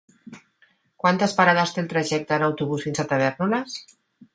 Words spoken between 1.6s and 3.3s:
té el trajecte en autobús fins a